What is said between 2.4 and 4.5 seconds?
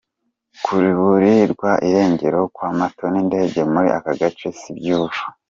kw’amato n’indege muri aka gace